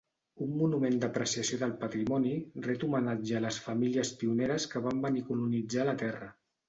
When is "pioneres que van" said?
4.23-5.05